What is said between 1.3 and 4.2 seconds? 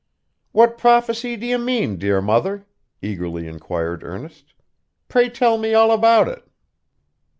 do you mean, dear mother?' eagerly inquired